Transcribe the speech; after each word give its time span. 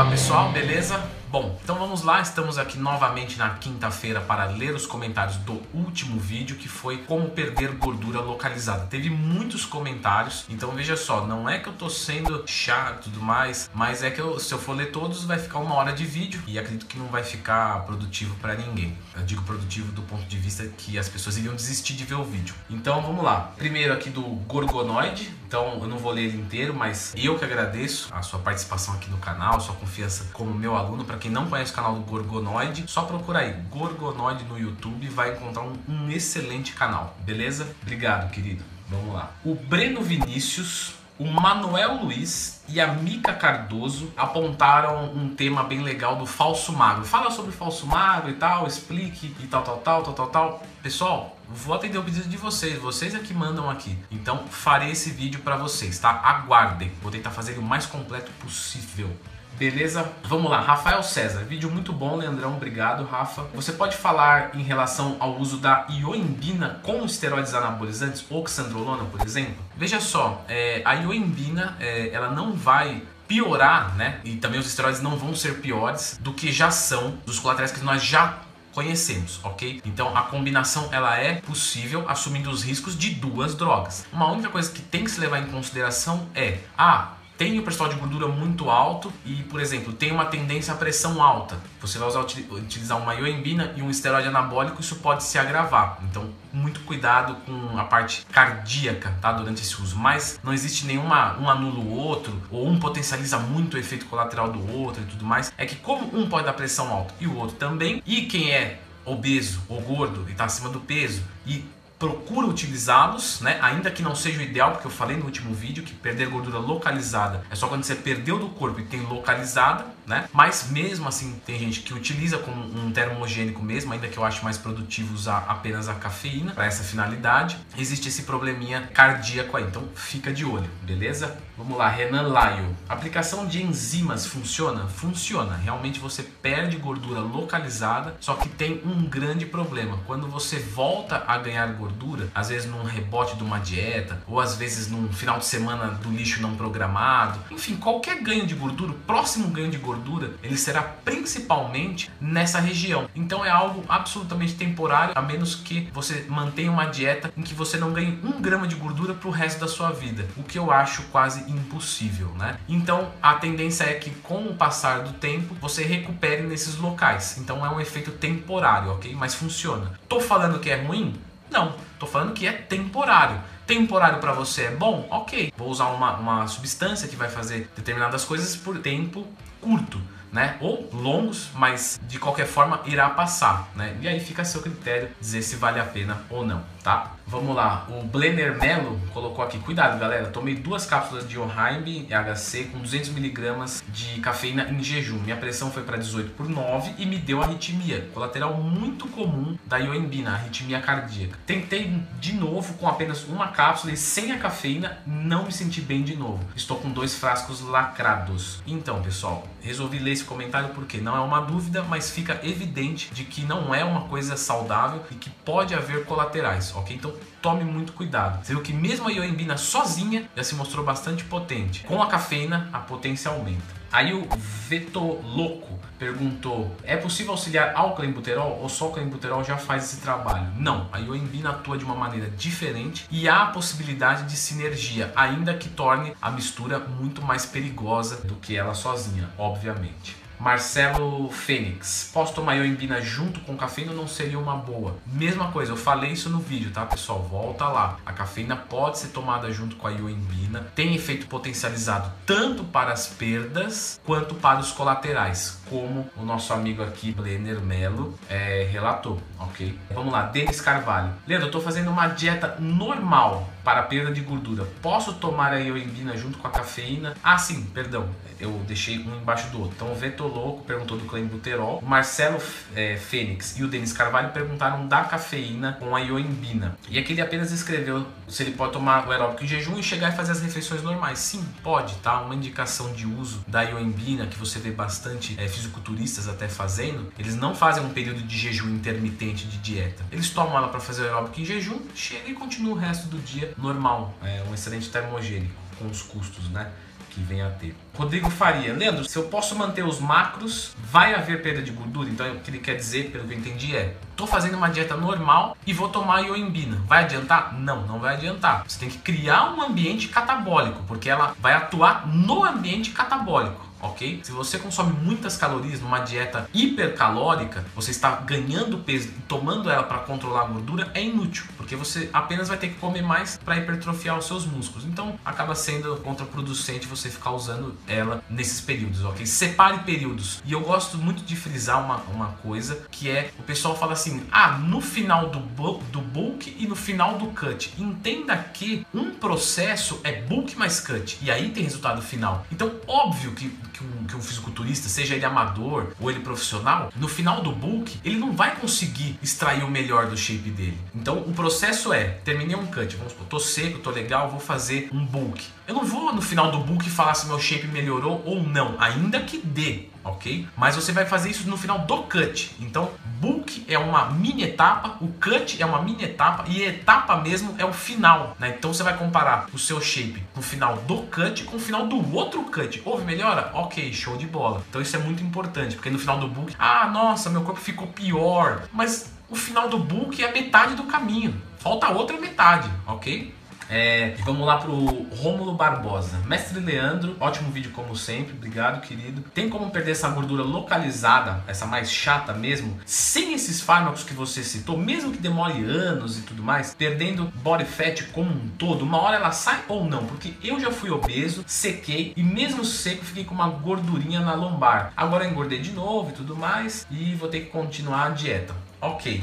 Fala 0.00 0.12
pessoal, 0.12 0.50
beleza? 0.50 1.19
Bom, 1.30 1.56
então 1.62 1.78
vamos 1.78 2.02
lá, 2.02 2.20
estamos 2.20 2.58
aqui 2.58 2.76
novamente 2.76 3.38
na 3.38 3.50
quinta-feira 3.50 4.20
para 4.20 4.46
ler 4.46 4.74
os 4.74 4.84
comentários 4.84 5.36
do 5.36 5.62
último 5.72 6.18
vídeo 6.18 6.56
que 6.56 6.66
foi 6.66 7.04
como 7.04 7.30
perder 7.30 7.70
gordura 7.76 8.18
localizada. 8.20 8.86
Teve 8.86 9.08
muitos 9.10 9.64
comentários, 9.64 10.44
então 10.48 10.72
veja 10.72 10.96
só, 10.96 11.24
não 11.24 11.48
é 11.48 11.60
que 11.60 11.68
eu 11.68 11.72
tô 11.72 11.88
sendo 11.88 12.42
chato 12.48 13.06
e 13.06 13.10
tudo 13.12 13.22
mais, 13.22 13.70
mas 13.72 14.02
é 14.02 14.10
que 14.10 14.20
eu, 14.20 14.40
se 14.40 14.52
eu 14.52 14.58
for 14.58 14.74
ler 14.74 14.90
todos 14.90 15.22
vai 15.22 15.38
ficar 15.38 15.60
uma 15.60 15.76
hora 15.76 15.92
de 15.92 16.04
vídeo 16.04 16.42
e 16.48 16.58
acredito 16.58 16.86
que 16.86 16.98
não 16.98 17.06
vai 17.06 17.22
ficar 17.22 17.84
produtivo 17.84 18.34
para 18.40 18.56
ninguém. 18.56 18.98
Eu 19.14 19.22
digo 19.22 19.44
produtivo 19.44 19.92
do 19.92 20.02
ponto 20.02 20.24
de 20.24 20.36
vista 20.36 20.66
que 20.66 20.98
as 20.98 21.08
pessoas 21.08 21.36
iriam 21.36 21.54
desistir 21.54 21.94
de 21.94 22.04
ver 22.04 22.16
o 22.16 22.24
vídeo. 22.24 22.56
Então 22.68 23.00
vamos 23.02 23.22
lá. 23.22 23.52
Primeiro 23.56 23.92
aqui 23.92 24.10
do 24.10 24.20
Gorgonoide, 24.20 25.32
então 25.46 25.78
eu 25.80 25.86
não 25.86 25.98
vou 25.98 26.10
ler 26.10 26.24
ele 26.24 26.38
inteiro, 26.38 26.74
mas 26.74 27.14
eu 27.16 27.38
que 27.38 27.44
agradeço 27.44 28.08
a 28.12 28.20
sua 28.20 28.40
participação 28.40 28.94
aqui 28.94 29.08
no 29.08 29.18
canal, 29.18 29.60
sua 29.60 29.76
confiança 29.76 30.26
como 30.32 30.52
meu 30.52 30.76
aluno 30.76 31.04
para 31.04 31.19
quem 31.20 31.30
não 31.30 31.46
conhece 31.46 31.72
o 31.72 31.74
canal 31.74 31.94
do 31.94 32.00
Gorgonoide, 32.00 32.84
só 32.86 33.02
procura 33.02 33.40
aí 33.40 33.52
Gorgonoide 33.70 34.44
no 34.44 34.58
YouTube 34.58 35.08
vai 35.08 35.32
encontrar 35.32 35.62
um, 35.62 35.74
um 35.88 36.10
excelente 36.10 36.72
canal, 36.72 37.16
beleza? 37.20 37.74
Obrigado, 37.82 38.30
querido. 38.30 38.64
Vamos 38.88 39.14
lá. 39.14 39.30
O 39.44 39.54
Breno 39.54 40.02
Vinícius 40.02 40.94
o 41.20 41.26
Manuel 41.26 42.02
Luiz 42.02 42.62
e 42.66 42.80
a 42.80 42.94
Mica 42.94 43.34
Cardoso 43.34 44.10
apontaram 44.16 45.12
um 45.12 45.28
tema 45.34 45.62
bem 45.62 45.82
legal 45.82 46.16
do 46.16 46.24
falso 46.24 46.72
magro. 46.72 47.04
Fala 47.04 47.30
sobre 47.30 47.52
falso 47.52 47.86
magro 47.86 48.30
e 48.30 48.36
tal, 48.36 48.66
explique 48.66 49.36
e 49.38 49.46
tal, 49.46 49.62
tal, 49.62 49.76
tal, 49.76 50.02
tal, 50.02 50.14
tal, 50.14 50.26
tal. 50.28 50.62
Pessoal, 50.82 51.36
vou 51.46 51.74
atender 51.74 51.98
o 51.98 52.02
pedido 52.02 52.26
de 52.26 52.38
vocês, 52.38 52.78
vocês 52.78 53.14
é 53.14 53.18
que 53.18 53.34
mandam 53.34 53.68
aqui. 53.68 53.98
Então 54.10 54.46
farei 54.48 54.92
esse 54.92 55.10
vídeo 55.10 55.40
para 55.40 55.56
vocês, 55.56 55.98
tá? 55.98 56.08
Aguardem, 56.08 56.90
vou 57.02 57.10
tentar 57.12 57.30
fazer 57.30 57.58
o 57.58 57.62
mais 57.62 57.84
completo 57.84 58.30
possível. 58.40 59.14
Beleza? 59.60 60.10
Vamos 60.24 60.50
lá, 60.50 60.58
Rafael 60.58 61.02
César, 61.02 61.44
vídeo 61.44 61.70
muito 61.70 61.92
bom, 61.92 62.16
Leandrão, 62.16 62.56
obrigado, 62.56 63.04
Rafa. 63.04 63.42
Você 63.52 63.72
pode 63.72 63.94
falar 63.94 64.56
em 64.56 64.62
relação 64.62 65.18
ao 65.20 65.36
uso 65.36 65.58
da 65.58 65.86
ioimbina 65.90 66.80
com 66.82 67.04
esteroides 67.04 67.52
anabolizantes, 67.52 68.24
oxandrolona, 68.30 69.04
por 69.04 69.20
exemplo? 69.20 69.62
Veja 69.76 70.00
só, 70.00 70.42
é, 70.48 70.80
a 70.82 70.94
ioimbina, 70.94 71.76
é, 71.78 72.08
ela 72.08 72.30
não 72.30 72.54
vai 72.54 73.02
piorar, 73.28 73.94
né? 73.96 74.20
E 74.24 74.36
também 74.36 74.58
os 74.58 74.66
esteroides 74.66 75.02
não 75.02 75.18
vão 75.18 75.34
ser 75.34 75.60
piores 75.60 76.18
do 76.22 76.32
que 76.32 76.50
já 76.50 76.70
são 76.70 77.18
dos 77.26 77.38
colaterais 77.38 77.70
que 77.70 77.84
nós 77.84 78.02
já 78.02 78.38
conhecemos, 78.72 79.40
ok? 79.42 79.82
Então 79.84 80.16
a 80.16 80.22
combinação 80.22 80.88
ela 80.90 81.18
é 81.18 81.34
possível 81.34 82.08
assumindo 82.08 82.50
os 82.50 82.62
riscos 82.62 82.96
de 82.96 83.10
duas 83.10 83.54
drogas. 83.54 84.06
Uma 84.10 84.32
única 84.32 84.48
coisa 84.48 84.70
que 84.70 84.80
tem 84.80 85.04
que 85.04 85.10
se 85.10 85.20
levar 85.20 85.40
em 85.40 85.50
consideração 85.50 86.26
é 86.34 86.60
a 86.78 86.94
ah, 86.94 87.19
tem 87.40 87.58
o 87.58 87.62
percentual 87.62 87.88
de 87.88 87.96
gordura 87.96 88.28
muito 88.28 88.68
alto 88.68 89.10
e, 89.24 89.36
por 89.44 89.62
exemplo, 89.62 89.94
tem 89.94 90.12
uma 90.12 90.26
tendência 90.26 90.74
à 90.74 90.76
pressão 90.76 91.22
alta. 91.22 91.56
Você 91.80 91.98
vai 91.98 92.06
usar, 92.06 92.20
utilizar 92.20 92.98
uma 92.98 93.14
ioimbina 93.14 93.72
e 93.78 93.80
um 93.80 93.88
esteroide 93.88 94.28
anabólico, 94.28 94.82
isso 94.82 94.96
pode 94.96 95.22
se 95.22 95.38
agravar. 95.38 95.96
Então, 96.02 96.28
muito 96.52 96.80
cuidado 96.80 97.36
com 97.46 97.78
a 97.78 97.84
parte 97.84 98.26
cardíaca, 98.26 99.16
tá? 99.22 99.32
Durante 99.32 99.62
esse 99.62 99.80
uso. 99.80 99.96
Mas 99.96 100.38
não 100.44 100.52
existe 100.52 100.84
nenhuma, 100.84 101.38
um 101.38 101.48
anula 101.48 101.78
o 101.78 101.96
outro, 101.96 102.38
ou 102.50 102.68
um 102.68 102.78
potencializa 102.78 103.38
muito 103.38 103.78
o 103.78 103.80
efeito 103.80 104.04
colateral 104.04 104.52
do 104.52 104.76
outro 104.76 105.00
e 105.00 105.06
tudo 105.06 105.24
mais. 105.24 105.50
É 105.56 105.64
que 105.64 105.76
como 105.76 106.14
um 106.14 106.28
pode 106.28 106.44
dar 106.44 106.52
pressão 106.52 106.92
alta 106.92 107.14
e 107.18 107.26
o 107.26 107.34
outro 107.38 107.56
também, 107.56 108.02
e 108.04 108.26
quem 108.26 108.52
é 108.52 108.82
obeso 109.02 109.62
ou 109.66 109.80
gordo 109.80 110.26
e 110.28 110.32
está 110.32 110.44
acima 110.44 110.68
do 110.68 110.78
peso 110.78 111.22
e 111.46 111.64
procura 112.00 112.46
utilizá-los, 112.46 113.42
né? 113.42 113.58
Ainda 113.60 113.90
que 113.90 114.02
não 114.02 114.14
seja 114.14 114.38
o 114.38 114.42
ideal, 114.42 114.72
porque 114.72 114.86
eu 114.86 114.90
falei 114.90 115.18
no 115.18 115.26
último 115.26 115.54
vídeo 115.54 115.84
que 115.84 115.92
perder 115.92 116.30
gordura 116.30 116.58
localizada 116.58 117.42
é 117.50 117.54
só 117.54 117.68
quando 117.68 117.84
você 117.84 117.94
perdeu 117.94 118.38
do 118.38 118.48
corpo 118.48 118.80
e 118.80 118.84
tem 118.84 119.02
localizada, 119.02 119.84
né? 120.06 120.26
Mas 120.32 120.70
mesmo 120.70 121.06
assim 121.06 121.38
tem 121.44 121.58
gente 121.58 121.80
que 121.80 121.92
utiliza 121.92 122.38
como 122.38 122.62
um 122.62 122.90
termogênico 122.90 123.62
mesmo, 123.62 123.92
ainda 123.92 124.08
que 124.08 124.16
eu 124.16 124.24
acho 124.24 124.42
mais 124.42 124.56
produtivo 124.56 125.14
usar 125.14 125.44
apenas 125.46 125.88
a 125.88 125.94
cafeína 125.94 126.52
para 126.52 126.64
essa 126.64 126.82
finalidade. 126.82 127.58
Existe 127.76 128.08
esse 128.08 128.22
probleminha 128.22 128.88
cardíaco 128.94 129.58
aí, 129.58 129.64
então 129.64 129.86
fica 129.94 130.32
de 130.32 130.44
olho, 130.44 130.70
beleza? 130.82 131.38
Vamos 131.58 131.76
lá, 131.76 131.90
Renan 131.90 132.28
Laio. 132.28 132.74
Aplicação 132.88 133.46
de 133.46 133.62
enzimas 133.62 134.24
funciona? 134.24 134.86
Funciona. 134.88 135.54
Realmente 135.54 136.00
você 136.00 136.22
perde 136.22 136.78
gordura 136.78 137.20
localizada, 137.20 138.16
só 138.20 138.32
que 138.34 138.48
tem 138.48 138.80
um 138.86 139.04
grande 139.04 139.44
problema. 139.44 139.98
Quando 140.06 140.26
você 140.26 140.58
volta 140.58 141.22
a 141.26 141.36
ganhar 141.36 141.66
gordura 141.74 141.89
gordura, 141.90 142.28
às 142.34 142.48
vezes 142.48 142.70
num 142.70 142.82
rebote 142.84 143.36
de 143.36 143.42
uma 143.42 143.58
dieta, 143.58 144.22
ou 144.26 144.40
às 144.40 144.56
vezes 144.56 144.90
num 144.90 145.12
final 145.12 145.38
de 145.38 145.44
semana 145.44 145.88
do 145.88 146.10
lixo 146.10 146.40
não 146.40 146.56
programado. 146.56 147.40
Enfim, 147.50 147.76
qualquer 147.76 148.22
ganho 148.22 148.46
de 148.46 148.54
gordura, 148.54 148.92
o 148.92 148.94
próximo 148.94 149.48
ganho 149.48 149.70
de 149.70 149.78
gordura, 149.78 150.32
ele 150.42 150.56
será 150.56 150.82
principalmente 150.82 152.10
nessa 152.20 152.60
região. 152.60 153.08
Então 153.14 153.44
é 153.44 153.50
algo 153.50 153.84
absolutamente 153.88 154.54
temporário, 154.54 155.12
a 155.16 155.22
menos 155.22 155.54
que 155.54 155.88
você 155.92 156.24
mantenha 156.28 156.70
uma 156.70 156.86
dieta 156.86 157.32
em 157.36 157.42
que 157.42 157.54
você 157.54 157.76
não 157.76 157.92
ganhe 157.92 158.18
um 158.22 158.40
grama 158.40 158.66
de 158.66 158.76
gordura 158.76 159.14
para 159.14 159.28
o 159.28 159.32
resto 159.32 159.60
da 159.60 159.68
sua 159.68 159.90
vida, 159.90 160.26
o 160.36 160.42
que 160.42 160.58
eu 160.58 160.70
acho 160.70 161.02
quase 161.04 161.50
impossível, 161.50 162.28
né? 162.38 162.58
Então 162.68 163.10
a 163.22 163.34
tendência 163.34 163.84
é 163.84 163.94
que 163.94 164.10
com 164.10 164.46
o 164.46 164.54
passar 164.54 165.00
do 165.00 165.12
tempo 165.14 165.54
você 165.60 165.84
recupere 165.84 166.42
nesses 166.42 166.76
locais. 166.76 167.38
Então 167.38 167.64
é 167.64 167.70
um 167.70 167.80
efeito 167.80 168.12
temporário, 168.12 168.92
ok? 168.92 169.14
Mas 169.14 169.34
funciona. 169.34 169.92
Tô 170.08 170.20
falando 170.20 170.58
que 170.60 170.70
é 170.70 170.76
ruim? 170.76 171.14
Não, 171.50 171.74
tô 171.98 172.06
falando 172.06 172.32
que 172.32 172.46
é 172.46 172.52
temporário. 172.52 173.40
Temporário 173.66 174.18
para 174.18 174.32
você 174.32 174.64
é 174.64 174.70
bom? 174.70 175.06
Ok. 175.10 175.52
Vou 175.56 175.68
usar 175.68 175.86
uma, 175.86 176.16
uma 176.16 176.46
substância 176.46 177.08
que 177.08 177.16
vai 177.16 177.28
fazer 177.28 177.70
determinadas 177.76 178.24
coisas 178.24 178.56
por 178.56 178.78
tempo 178.78 179.26
curto 179.60 180.00
né? 180.32 180.56
Ou 180.60 180.88
longos, 180.92 181.50
mas 181.54 182.00
de 182.06 182.18
qualquer 182.18 182.46
forma 182.46 182.80
irá 182.86 183.10
passar, 183.10 183.68
né? 183.74 183.96
E 184.00 184.08
aí 184.08 184.20
fica 184.20 184.42
a 184.42 184.44
seu 184.44 184.62
critério 184.62 185.08
dizer 185.20 185.42
se 185.42 185.56
vale 185.56 185.80
a 185.80 185.84
pena 185.84 186.22
ou 186.30 186.44
não, 186.44 186.62
tá? 186.82 187.14
Vamos 187.30 187.54
lá, 187.54 187.86
o 187.88 188.02
Blenner 188.02 188.58
Melo 188.58 189.00
colocou 189.12 189.44
aqui, 189.44 189.56
cuidado 189.60 190.00
galera, 190.00 190.26
tomei 190.26 190.56
duas 190.56 190.84
cápsulas 190.84 191.28
de 191.28 191.38
Oheim 191.38 192.08
HC 192.08 192.64
com 192.72 192.80
200mg 192.80 193.82
de 193.88 194.20
cafeína 194.20 194.68
em 194.68 194.82
jejum. 194.82 195.20
Minha 195.20 195.36
pressão 195.36 195.70
foi 195.70 195.84
para 195.84 195.96
18 195.96 196.32
por 196.32 196.48
9 196.48 196.94
e 196.98 197.06
me 197.06 197.18
deu 197.18 197.40
arritmia, 197.40 198.08
colateral 198.12 198.54
muito 198.54 199.06
comum 199.06 199.56
da 199.64 199.76
ioimbina, 199.76 200.32
arritmia 200.32 200.80
cardíaca. 200.80 201.38
Tentei 201.46 202.02
de 202.18 202.32
novo 202.32 202.74
com 202.74 202.88
apenas 202.88 203.22
uma 203.24 203.48
cápsula 203.48 203.92
e 203.92 203.96
sem 203.96 204.32
a 204.32 204.38
cafeína, 204.38 204.98
não 205.06 205.44
me 205.44 205.52
senti 205.52 205.80
bem 205.80 206.02
de 206.02 206.16
novo. 206.16 206.40
Estou 206.56 206.78
com 206.78 206.90
dois 206.90 207.14
frascos 207.14 207.60
lacrados. 207.60 208.60
Então, 208.66 209.00
pessoal, 209.02 209.46
resolvi 209.60 210.00
ler 210.00 210.12
esse 210.12 210.24
comentário 210.24 210.70
porque 210.70 210.98
não 210.98 211.16
é 211.16 211.20
uma 211.20 211.40
dúvida, 211.40 211.84
mas 211.84 212.10
fica 212.10 212.40
evidente 212.42 213.14
de 213.14 213.24
que 213.24 213.42
não 213.42 213.72
é 213.72 213.84
uma 213.84 214.02
coisa 214.08 214.36
saudável 214.36 215.02
e 215.10 215.14
que 215.14 215.30
pode 215.30 215.74
haver 215.74 216.04
colaterais, 216.04 216.69
ok? 216.76 216.96
Então 216.96 217.12
tome 217.40 217.64
muito 217.64 217.92
cuidado. 217.92 218.44
Você 218.44 218.52
viu 218.54 218.62
que 218.62 218.72
mesmo 218.72 219.08
a 219.08 219.12
ioimbina 219.12 219.56
sozinha 219.56 220.28
já 220.36 220.44
se 220.44 220.54
mostrou 220.54 220.84
bastante 220.84 221.24
potente. 221.24 221.84
Com 221.84 222.02
a 222.02 222.06
cafeína, 222.06 222.68
a 222.72 222.78
potência 222.78 223.30
aumenta. 223.30 223.80
Aí 223.92 224.14
o 224.14 224.26
Vetoloco 224.68 225.78
perguntou: 225.98 226.74
é 226.84 226.96
possível 226.96 227.32
auxiliar 227.32 227.74
ao 227.74 227.94
clenbuterol 227.96 228.60
ou 228.62 228.68
só 228.68 228.88
o 228.88 228.92
clenbuterol 228.92 229.42
já 229.42 229.56
faz 229.56 229.84
esse 229.84 230.00
trabalho? 230.00 230.46
Não, 230.56 230.88
a 230.92 230.98
ioimbina 230.98 231.50
atua 231.50 231.76
de 231.76 231.84
uma 231.84 231.94
maneira 231.94 232.30
diferente 232.30 233.06
e 233.10 233.28
há 233.28 233.42
a 233.42 233.46
possibilidade 233.46 234.24
de 234.24 234.36
sinergia, 234.36 235.12
ainda 235.16 235.54
que 235.54 235.68
torne 235.68 236.14
a 236.22 236.30
mistura 236.30 236.78
muito 236.78 237.20
mais 237.20 237.44
perigosa 237.44 238.16
do 238.24 238.36
que 238.36 238.56
ela 238.56 238.74
sozinha, 238.74 239.28
obviamente. 239.36 240.19
Marcelo 240.40 241.28
Fênix, 241.28 242.10
posso 242.14 242.32
tomar 242.32 242.54
ioimbina 242.54 242.98
junto 243.02 243.40
com 243.40 243.58
cafeína 243.58 243.92
não 243.92 244.08
seria 244.08 244.38
uma 244.38 244.56
boa? 244.56 244.96
Mesma 245.06 245.52
coisa, 245.52 245.72
eu 245.72 245.76
falei 245.76 246.12
isso 246.12 246.30
no 246.30 246.38
vídeo, 246.38 246.70
tá 246.70 246.86
pessoal? 246.86 247.20
Volta 247.20 247.68
lá. 247.68 247.98
A 248.06 248.12
cafeína 248.14 248.56
pode 248.56 248.98
ser 248.98 249.08
tomada 249.08 249.52
junto 249.52 249.76
com 249.76 249.86
a 249.86 249.90
ioimbina, 249.90 250.66
tem 250.74 250.94
efeito 250.94 251.26
potencializado 251.26 252.10
tanto 252.24 252.64
para 252.64 252.90
as 252.90 253.06
perdas 253.06 254.00
quanto 254.06 254.34
para 254.34 254.60
os 254.60 254.72
colaterais, 254.72 255.60
como 255.68 256.10
o 256.16 256.24
nosso 256.24 256.54
amigo 256.54 256.82
aqui, 256.82 257.12
Blenner 257.12 257.60
Melo, 257.60 258.18
é, 258.26 258.66
relatou, 258.72 259.20
ok? 259.38 259.78
Vamos 259.90 260.10
lá, 260.10 260.22
Denis 260.22 260.62
Carvalho. 260.62 261.12
Leandro, 261.26 261.48
eu 261.48 261.52
tô 261.52 261.60
fazendo 261.60 261.90
uma 261.90 262.06
dieta 262.06 262.56
normal 262.58 263.46
para 263.64 263.82
perda 263.82 264.12
de 264.12 264.20
gordura. 264.20 264.66
Posso 264.82 265.14
tomar 265.14 265.52
a 265.52 265.58
ioimbina 265.58 266.16
junto 266.16 266.38
com 266.38 266.46
a 266.46 266.50
cafeína? 266.50 267.14
Ah, 267.22 267.38
sim, 267.38 267.62
perdão, 267.74 268.08
eu 268.38 268.50
deixei 268.66 268.98
um 268.98 269.16
embaixo 269.16 269.48
do 269.50 269.60
outro. 269.60 269.74
Então 269.76 269.92
o 269.92 269.94
Vetor 269.94 270.32
Louco 270.32 270.64
perguntou 270.64 270.96
do 270.96 271.04
clenbuterol, 271.04 271.78
o 271.78 271.86
Marcelo 271.86 272.38
é, 272.74 272.96
Fênix 272.96 273.58
e 273.58 273.64
o 273.64 273.68
Denis 273.68 273.92
Carvalho 273.92 274.30
perguntaram 274.30 274.86
da 274.88 275.04
cafeína 275.04 275.76
com 275.78 275.94
a 275.94 276.00
ioimbina. 276.00 276.76
E 276.88 276.98
aqui 276.98 277.12
ele 277.12 277.20
apenas 277.20 277.52
escreveu 277.52 278.06
se 278.28 278.42
ele 278.42 278.52
pode 278.52 278.72
tomar 278.72 279.06
o 279.06 279.10
aeróbico 279.10 279.44
em 279.44 279.46
jejum 279.46 279.78
e 279.78 279.82
chegar 279.82 280.12
e 280.12 280.16
fazer 280.16 280.32
as 280.32 280.40
refeições 280.40 280.82
normais. 280.82 281.18
Sim, 281.18 281.44
pode, 281.62 281.94
tá? 281.96 282.20
Uma 282.20 282.34
indicação 282.34 282.92
de 282.92 283.06
uso 283.06 283.44
da 283.46 283.62
ioimbina 283.62 284.26
que 284.26 284.38
você 284.38 284.58
vê 284.58 284.70
bastante 284.70 285.36
é, 285.38 285.48
fisiculturistas 285.48 286.28
até 286.28 286.48
fazendo, 286.48 287.12
eles 287.18 287.36
não 287.36 287.54
fazem 287.54 287.84
um 287.84 287.90
período 287.90 288.22
de 288.22 288.38
jejum 288.38 288.68
intermitente 288.68 289.46
de 289.46 289.58
dieta. 289.58 290.04
Eles 290.10 290.30
tomam 290.30 290.56
ela 290.56 290.68
para 290.68 290.80
fazer 290.80 291.02
o 291.02 291.04
aeróbico 291.06 291.40
em 291.40 291.44
jejum, 291.44 291.80
chega 291.94 292.30
e 292.30 292.34
continua 292.34 292.74
o 292.74 292.78
resto 292.78 293.08
do 293.08 293.18
dia 293.18 293.49
normal. 293.58 294.14
É 294.22 294.42
um 294.48 294.54
excelente 294.54 294.88
termogênico 294.90 295.54
com 295.78 295.86
os 295.86 296.02
custos, 296.02 296.48
né? 296.50 296.70
que 297.10 297.20
venha 297.20 297.48
a 297.48 297.50
ter. 297.50 297.76
Rodrigo 297.94 298.30
Faria, 298.30 298.72
Leandro, 298.72 299.04
se 299.04 299.16
eu 299.16 299.24
posso 299.24 299.56
manter 299.56 299.84
os 299.84 299.98
macros, 299.98 300.74
vai 300.78 301.14
haver 301.14 301.42
perda 301.42 301.60
de 301.60 301.72
gordura? 301.72 302.08
Então 302.08 302.32
o 302.32 302.40
que 302.40 302.50
ele 302.50 302.58
quer 302.58 302.76
dizer, 302.76 303.10
pelo 303.10 303.26
que 303.26 303.34
eu 303.34 303.38
entendi, 303.38 303.76
é: 303.76 303.96
tô 304.16 304.26
fazendo 304.26 304.56
uma 304.56 304.68
dieta 304.68 304.96
normal 304.96 305.56
e 305.66 305.72
vou 305.72 305.88
tomar 305.88 306.20
ioimbina. 306.20 306.80
Vai 306.86 307.04
adiantar? 307.04 307.58
Não, 307.58 307.86
não 307.86 307.98
vai 307.98 308.14
adiantar. 308.14 308.64
Você 308.66 308.78
tem 308.78 308.88
que 308.88 308.98
criar 308.98 309.52
um 309.52 309.60
ambiente 309.60 310.08
catabólico, 310.08 310.82
porque 310.86 311.10
ela 311.10 311.34
vai 311.40 311.52
atuar 311.52 312.06
no 312.06 312.44
ambiente 312.44 312.90
catabólico 312.90 313.69
ok? 313.80 314.20
Se 314.22 314.32
você 314.32 314.58
consome 314.58 314.92
muitas 314.92 315.36
calorias 315.36 315.80
numa 315.80 316.00
dieta 316.00 316.48
hipercalórica, 316.52 317.64
você 317.74 317.90
está 317.90 318.16
ganhando 318.16 318.78
peso 318.78 319.08
e 319.08 319.22
tomando 319.22 319.70
ela 319.70 319.82
para 319.82 319.98
controlar 319.98 320.42
a 320.42 320.44
gordura, 320.44 320.90
é 320.94 321.02
inútil, 321.02 321.44
porque 321.56 321.76
você 321.76 322.10
apenas 322.12 322.48
vai 322.48 322.56
ter 322.56 322.68
que 322.68 322.74
comer 322.74 323.02
mais 323.02 323.38
para 323.44 323.56
hipertrofiar 323.56 324.18
os 324.18 324.26
seus 324.26 324.44
músculos. 324.44 324.84
Então 324.86 325.18
acaba 325.24 325.54
sendo 325.54 325.96
contraproducente 325.98 326.86
você 326.86 327.08
ficar 327.08 327.32
usando 327.32 327.76
ela 327.86 328.22
nesses 328.28 328.60
períodos, 328.60 329.04
ok? 329.04 329.24
Separe 329.26 329.78
períodos. 329.80 330.42
E 330.44 330.52
eu 330.52 330.60
gosto 330.60 330.98
muito 330.98 331.22
de 331.24 331.36
frisar 331.36 331.82
uma, 331.84 331.96
uma 332.12 332.28
coisa 332.42 332.86
que 332.90 333.10
é 333.10 333.30
o 333.38 333.42
pessoal 333.42 333.76
fala 333.76 333.92
assim: 333.92 334.22
ah, 334.30 334.58
no 334.58 334.80
final 334.80 335.30
do, 335.30 335.40
do 335.40 336.00
bulk 336.00 336.54
e 336.58 336.66
no 336.66 336.76
final 336.76 337.18
do 337.18 337.26
cut. 337.28 337.72
Entenda 337.78 338.36
que 338.36 338.86
um 338.92 339.10
processo 339.10 340.00
é 340.04 340.22
bulk 340.22 340.56
mais 340.56 340.80
cut, 340.80 341.18
e 341.22 341.30
aí 341.30 341.50
tem 341.50 341.64
resultado 341.64 342.02
final. 342.02 342.46
Então, 342.50 342.72
óbvio 342.86 343.32
que 343.32 343.48
que 343.72 343.84
um, 343.84 344.04
que 344.04 344.16
um 344.16 344.20
fisiculturista, 344.20 344.88
seja 344.88 345.14
ele 345.14 345.24
amador 345.24 345.88
ou 346.00 346.10
ele 346.10 346.20
profissional, 346.20 346.92
no 346.96 347.08
final 347.08 347.42
do 347.42 347.52
bulk, 347.52 347.98
ele 348.04 348.16
não 348.16 348.32
vai 348.32 348.56
conseguir 348.56 349.18
extrair 349.22 349.64
o 349.64 349.70
melhor 349.70 350.06
do 350.06 350.16
shape 350.16 350.50
dele. 350.50 350.78
Então 350.94 351.18
o 351.18 351.32
processo 351.32 351.92
é, 351.92 352.04
terminei 352.24 352.56
um 352.56 352.66
cut, 352.66 352.96
vamos 352.96 353.12
supor, 353.12 353.26
tô 353.26 353.40
seco, 353.40 353.78
tô 353.78 353.90
legal, 353.90 354.30
vou 354.30 354.40
fazer 354.40 354.88
um 354.92 355.04
bulk. 355.04 355.44
Eu 355.66 355.74
não 355.74 355.84
vou 355.84 356.12
no 356.12 356.22
final 356.22 356.50
do 356.50 356.58
bulk 356.58 356.88
falar 356.90 357.14
se 357.14 357.26
meu 357.26 357.38
shape 357.38 357.66
melhorou 357.68 358.22
ou 358.24 358.42
não, 358.42 358.76
ainda 358.80 359.20
que 359.20 359.38
dê 359.38 359.90
ok? 360.04 360.46
Mas 360.56 360.76
você 360.76 360.92
vai 360.92 361.06
fazer 361.06 361.30
isso 361.30 361.48
no 361.48 361.56
final 361.56 361.80
do 361.80 362.02
cut. 362.04 362.54
Então, 362.60 362.90
bulk 363.20 363.64
é 363.68 363.78
uma 363.78 364.06
mini 364.06 364.44
etapa, 364.44 364.96
o 365.00 365.08
cut 365.08 365.62
é 365.62 365.66
uma 365.66 365.82
mini 365.82 366.04
etapa 366.04 366.44
e 366.48 366.62
etapa 366.62 367.16
mesmo 367.16 367.54
é 367.58 367.64
o 367.64 367.72
final, 367.72 368.34
né? 368.38 368.54
Então 368.56 368.72
você 368.72 368.82
vai 368.82 368.96
comparar 368.96 369.46
o 369.52 369.58
seu 369.58 369.80
shape 369.80 370.22
no 370.34 370.40
final 370.40 370.76
do 370.78 371.02
cut 371.02 371.44
com 371.44 371.56
o 371.56 371.60
final 371.60 371.86
do 371.86 372.14
outro 372.16 372.42
cut. 372.44 372.80
Houve 372.84 373.04
melhora? 373.04 373.50
Ok, 373.52 373.92
show 373.92 374.16
de 374.16 374.26
bola. 374.26 374.64
Então 374.70 374.80
isso 374.80 374.96
é 374.96 374.98
muito 374.98 375.22
importante, 375.22 375.76
porque 375.76 375.90
no 375.90 375.98
final 375.98 376.18
do 376.18 376.28
bulk, 376.28 376.54
ah, 376.58 376.88
nossa, 376.88 377.28
meu 377.28 377.42
corpo 377.42 377.60
ficou 377.60 377.86
pior. 377.88 378.62
Mas 378.72 379.12
o 379.28 379.36
final 379.36 379.68
do 379.68 379.78
bulk 379.78 380.22
é 380.22 380.28
a 380.28 380.32
metade 380.32 380.74
do 380.74 380.84
caminho. 380.84 381.40
Falta 381.58 381.88
a 381.88 381.90
outra 381.90 382.18
metade, 382.18 382.70
ok? 382.86 383.34
É, 383.70 384.16
vamos 384.24 384.44
lá 384.44 384.56
pro 384.58 384.74
Rômulo 385.14 385.54
Barbosa. 385.54 386.18
Mestre 386.26 386.58
Leandro, 386.58 387.16
ótimo 387.20 387.52
vídeo 387.52 387.70
como 387.70 387.94
sempre, 387.94 388.32
obrigado 388.32 388.80
querido. 388.80 389.22
Tem 389.32 389.48
como 389.48 389.70
perder 389.70 389.92
essa 389.92 390.08
gordura 390.08 390.42
localizada, 390.42 391.44
essa 391.46 391.66
mais 391.66 391.88
chata 391.88 392.32
mesmo, 392.34 392.76
sem 392.84 393.32
esses 393.32 393.60
fármacos 393.60 394.02
que 394.02 394.12
você 394.12 394.42
citou, 394.42 394.76
mesmo 394.76 395.12
que 395.12 395.18
demore 395.18 395.62
anos 395.62 396.18
e 396.18 396.22
tudo 396.22 396.42
mais, 396.42 396.74
perdendo 396.74 397.32
body 397.36 397.64
fat 397.64 398.02
como 398.12 398.28
um 398.28 398.48
todo, 398.58 398.82
uma 398.82 399.00
hora 399.00 399.16
ela 399.16 399.30
sai 399.30 399.62
ou 399.68 399.84
não? 399.84 400.04
Porque 400.04 400.34
eu 400.42 400.58
já 400.58 400.72
fui 400.72 400.90
obeso, 400.90 401.44
sequei 401.46 402.12
e 402.16 402.24
mesmo 402.24 402.64
seco 402.64 403.04
fiquei 403.04 403.24
com 403.24 403.34
uma 403.34 403.48
gordurinha 403.48 404.18
na 404.18 404.34
lombar. 404.34 404.92
Agora 404.96 405.24
engordei 405.24 405.60
de 405.60 405.70
novo 405.70 406.10
e 406.10 406.14
tudo 406.14 406.34
mais 406.34 406.84
e 406.90 407.14
vou 407.14 407.28
ter 407.28 407.42
que 407.42 407.50
continuar 407.50 408.06
a 408.06 408.10
dieta. 408.10 408.52
Ok, 408.80 409.22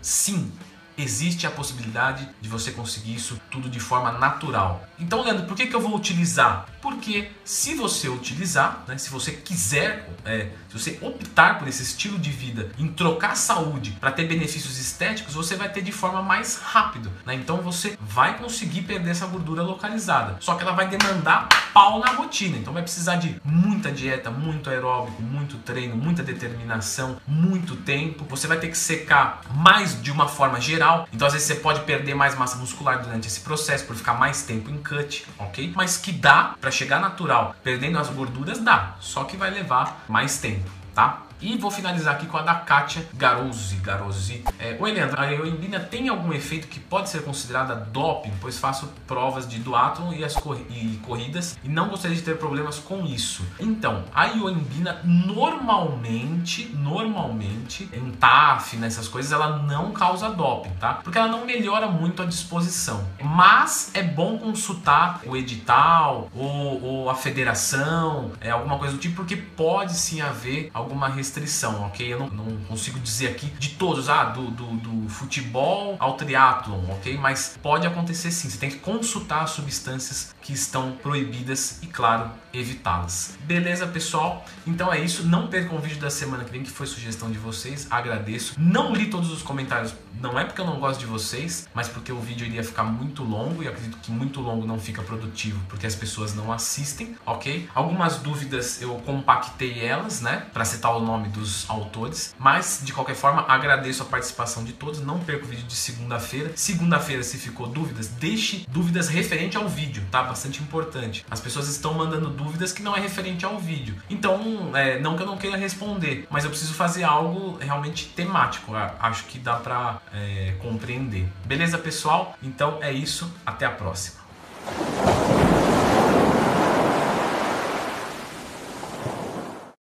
sim, 0.00 0.52
existe 0.96 1.46
a 1.46 1.50
possibilidade 1.50 2.28
de 2.40 2.48
você 2.48 2.70
conseguir 2.70 3.14
isso 3.14 3.40
tudo 3.50 3.68
de 3.68 3.80
forma 3.80 4.12
natural. 4.12 4.86
Então, 4.98 5.22
Leandro, 5.22 5.46
por 5.46 5.56
que, 5.56 5.66
que 5.66 5.74
eu 5.74 5.80
vou 5.80 5.94
utilizar? 5.94 6.66
Porque 6.82 7.30
se 7.44 7.76
você 7.76 8.08
utilizar, 8.08 8.82
né, 8.88 8.98
se 8.98 9.08
você 9.08 9.30
quiser, 9.30 10.10
é, 10.24 10.48
se 10.68 10.78
você 10.78 10.98
optar 11.00 11.60
por 11.60 11.68
esse 11.68 11.82
estilo 11.82 12.18
de 12.18 12.30
vida, 12.30 12.70
em 12.76 12.88
trocar 12.88 13.36
saúde 13.36 13.92
para 14.00 14.10
ter 14.10 14.26
benefícios 14.26 14.78
estéticos, 14.78 15.34
você 15.34 15.54
vai 15.54 15.68
ter 15.68 15.80
de 15.80 15.92
forma 15.92 16.20
mais 16.20 16.56
rápida. 16.56 17.08
Né? 17.24 17.34
Então 17.34 17.58
você 17.58 17.96
vai 18.00 18.36
conseguir 18.36 18.82
perder 18.82 19.10
essa 19.10 19.26
gordura 19.26 19.62
localizada. 19.62 20.36
Só 20.40 20.56
que 20.56 20.62
ela 20.64 20.72
vai 20.72 20.88
demandar 20.88 21.48
pau 21.72 22.00
na 22.00 22.10
rotina. 22.10 22.58
Então 22.58 22.72
vai 22.72 22.82
precisar 22.82 23.16
de 23.16 23.40
muita 23.44 23.92
dieta, 23.92 24.28
muito 24.30 24.68
aeróbico, 24.68 25.22
muito 25.22 25.58
treino, 25.58 25.96
muita 25.96 26.22
determinação, 26.22 27.20
muito 27.26 27.76
tempo. 27.76 28.24
Você 28.28 28.48
vai 28.48 28.58
ter 28.58 28.68
que 28.68 28.78
secar 28.78 29.42
mais 29.54 30.02
de 30.02 30.10
uma 30.10 30.26
forma 30.26 30.60
geral. 30.60 31.06
Então 31.12 31.28
às 31.28 31.32
vezes 31.32 31.46
você 31.46 31.54
pode 31.54 31.82
perder 31.82 32.14
mais 32.14 32.34
massa 32.34 32.56
muscular 32.56 33.00
durante 33.00 33.28
esse 33.28 33.40
processo 33.40 33.84
por 33.86 33.94
ficar 33.94 34.14
mais 34.14 34.42
tempo 34.42 34.68
em 34.68 34.78
cut, 34.78 35.24
ok? 35.38 35.72
Mas 35.76 35.96
que 35.96 36.10
dá 36.10 36.56
para 36.60 36.71
chegar 36.72 37.00
natural, 37.00 37.54
perdendo 37.62 37.98
as 37.98 38.08
gorduras, 38.08 38.58
dá. 38.58 38.96
Só 39.00 39.24
que 39.24 39.36
vai 39.36 39.50
levar 39.50 40.04
mais 40.08 40.38
tempo, 40.38 40.68
tá? 40.94 41.22
E 41.42 41.58
vou 41.58 41.72
finalizar 41.72 42.14
aqui 42.14 42.26
com 42.26 42.36
a 42.36 42.42
da 42.42 42.54
Kátia 42.54 43.04
Garozzi. 43.14 43.74
Garozzi. 43.76 44.44
É, 44.60 44.76
Oi, 44.78 44.92
Leandro, 44.92 45.20
a 45.20 45.24
ioimbina 45.24 45.80
tem 45.80 46.08
algum 46.08 46.32
efeito 46.32 46.68
que 46.68 46.78
pode 46.78 47.08
ser 47.08 47.24
considerada 47.24 47.74
doping? 47.74 48.32
Pois 48.40 48.60
faço 48.60 48.88
provas 49.08 49.48
de 49.48 49.58
duatlon 49.58 50.12
e, 50.12 50.24
as 50.24 50.36
e 50.70 51.00
corridas 51.02 51.58
e 51.64 51.68
não 51.68 51.88
gostaria 51.88 52.16
de 52.16 52.22
ter 52.22 52.38
problemas 52.38 52.78
com 52.78 53.04
isso. 53.04 53.44
Então, 53.58 54.04
a 54.14 54.26
ioimbina 54.26 55.00
normalmente, 55.02 56.68
normalmente, 56.76 57.90
em 57.92 58.12
TAF, 58.12 58.76
nessas 58.76 59.08
coisas, 59.08 59.32
ela 59.32 59.58
não 59.58 59.90
causa 59.90 60.30
doping, 60.30 60.70
tá? 60.78 60.94
Porque 61.02 61.18
ela 61.18 61.26
não 61.26 61.44
melhora 61.44 61.88
muito 61.88 62.22
a 62.22 62.24
disposição. 62.24 63.04
Mas 63.20 63.90
é 63.94 64.02
bom 64.02 64.38
consultar 64.38 65.20
o 65.26 65.36
edital 65.36 66.30
ou, 66.36 66.84
ou 66.84 67.10
a 67.10 67.16
federação, 67.16 68.30
é, 68.40 68.50
alguma 68.50 68.78
coisa 68.78 68.94
do 68.94 69.00
tipo, 69.00 69.16
porque 69.16 69.34
pode 69.34 69.94
sim 69.94 70.20
haver 70.20 70.70
alguma 70.72 71.08
restrição 71.08 71.31
restrição, 71.32 71.82
ok? 71.84 72.12
Eu 72.12 72.18
não, 72.18 72.28
não 72.28 72.56
consigo 72.64 72.98
dizer 72.98 73.28
aqui 73.28 73.46
de 73.46 73.70
todos, 73.70 74.08
ah, 74.08 74.24
do, 74.24 74.50
do, 74.50 74.66
do 74.76 75.08
futebol 75.08 75.96
ao 75.98 76.14
triatlon, 76.14 76.84
ok? 76.90 77.16
Mas 77.16 77.58
pode 77.62 77.86
acontecer 77.86 78.30
sim, 78.30 78.50
você 78.50 78.58
tem 78.58 78.70
que 78.70 78.78
consultar 78.78 79.42
as 79.42 79.50
substâncias 79.50 80.34
que 80.42 80.52
estão 80.52 80.92
proibidas 80.92 81.78
e, 81.82 81.86
claro, 81.86 82.30
evitá-las. 82.52 83.38
Beleza, 83.44 83.86
pessoal? 83.86 84.44
Então 84.66 84.92
é 84.92 85.00
isso. 85.00 85.26
Não 85.26 85.46
percam 85.46 85.78
o 85.78 85.80
vídeo 85.80 85.98
da 85.98 86.10
semana 86.10 86.44
que 86.44 86.52
vem, 86.52 86.62
que 86.62 86.70
foi 86.70 86.86
sugestão 86.86 87.30
de 87.30 87.38
vocês. 87.38 87.86
Agradeço. 87.90 88.54
Não 88.58 88.92
li 88.92 89.06
todos 89.06 89.32
os 89.32 89.42
comentários, 89.42 89.94
não 90.20 90.38
é 90.38 90.44
porque 90.44 90.60
eu 90.60 90.66
não 90.66 90.78
gosto 90.78 91.00
de 91.00 91.06
vocês, 91.06 91.68
mas 91.74 91.88
porque 91.88 92.12
o 92.12 92.20
vídeo 92.20 92.46
iria 92.46 92.62
ficar 92.62 92.84
muito 92.84 93.22
longo 93.22 93.62
e 93.62 93.68
acredito 93.68 93.98
que 93.98 94.10
muito 94.10 94.40
longo 94.40 94.66
não 94.66 94.78
fica 94.78 95.02
produtivo, 95.02 95.60
porque 95.68 95.86
as 95.86 95.94
pessoas 95.94 96.34
não 96.34 96.52
assistem, 96.52 97.16
ok? 97.24 97.68
Algumas 97.74 98.18
dúvidas 98.18 98.80
eu 98.80 98.94
compactei 99.06 99.84
elas, 99.84 100.20
né, 100.20 100.46
para 100.52 100.64
citar 100.64 100.94
o 100.96 101.00
nome 101.00 101.28
dos 101.28 101.68
autores, 101.68 102.34
mas 102.38 102.82
de 102.82 102.92
qualquer 102.92 103.14
forma 103.14 103.44
agradeço 103.48 104.02
a 104.02 104.06
participação 104.06 104.64
de 104.64 104.72
todos. 104.72 105.00
Não 105.00 105.18
perca 105.20 105.44
o 105.44 105.48
vídeo 105.48 105.66
de 105.66 105.74
segunda-feira. 105.74 106.52
Segunda-feira, 106.54 107.22
se 107.22 107.38
ficou 107.38 107.66
dúvidas, 107.66 108.08
deixe 108.08 108.66
dúvidas 108.68 109.08
referente 109.08 109.56
ao 109.56 109.68
vídeo, 109.68 110.04
tá? 110.10 110.22
Bastante 110.22 110.62
importante. 110.62 111.24
As 111.30 111.40
pessoas 111.40 111.68
estão 111.68 111.94
mandando 111.94 112.28
dúvidas 112.28 112.72
que 112.72 112.82
não 112.82 112.96
é 112.96 113.00
referente 113.00 113.44
ao 113.44 113.58
vídeo. 113.58 113.96
Então, 114.10 114.70
é, 114.74 114.98
não 115.00 115.16
que 115.16 115.22
eu 115.22 115.26
não 115.26 115.36
queira 115.36 115.56
responder, 115.56 116.26
mas 116.30 116.44
eu 116.44 116.50
preciso 116.50 116.74
fazer 116.74 117.04
algo 117.04 117.56
realmente 117.58 118.06
temático. 118.08 118.72
Acho 118.74 119.24
que 119.24 119.38
dá 119.38 119.56
pra 119.56 120.01
é, 120.12 120.54
compreender. 120.58 121.26
Beleza, 121.44 121.78
pessoal? 121.78 122.36
Então 122.42 122.78
é 122.80 122.92
isso. 122.92 123.32
Até 123.44 123.66
a 123.66 123.70
próxima. 123.70 124.22